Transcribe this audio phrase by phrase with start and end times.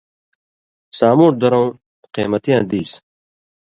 [0.97, 1.69] سامُوٹھ درؤں
[2.13, 2.91] قَیمتیاں دِیس